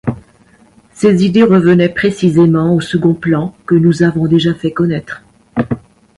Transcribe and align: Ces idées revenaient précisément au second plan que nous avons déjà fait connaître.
Ces 0.93 1.23
idées 1.23 1.43
revenaient 1.43 1.87
précisément 1.93 2.73
au 2.73 2.81
second 2.81 3.13
plan 3.13 3.55
que 3.67 3.75
nous 3.75 4.01
avons 4.01 4.25
déjà 4.25 4.55
fait 4.55 4.71
connaître. 4.71 5.21